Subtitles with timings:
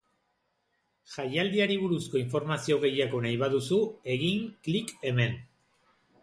[1.15, 3.79] Jaialdiari buruzko informazio gehiago nahi baduzu,
[4.15, 5.39] egin klik hemen.